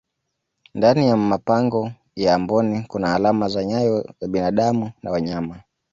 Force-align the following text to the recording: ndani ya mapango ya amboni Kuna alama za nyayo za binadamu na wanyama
ndani 0.73 1.07
ya 1.09 1.17
mapango 1.17 1.91
ya 2.15 2.35
amboni 2.35 2.83
Kuna 2.87 3.15
alama 3.15 3.49
za 3.49 3.65
nyayo 3.65 4.13
za 4.21 4.27
binadamu 4.27 4.91
na 5.03 5.11
wanyama 5.11 5.61